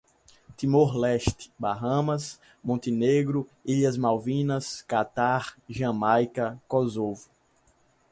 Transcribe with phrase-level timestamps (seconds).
[0.57, 7.29] Timor-Leste, Bahamas, Montenegro, Ilhas Malvinas, Catar, Jamaica, Kosovo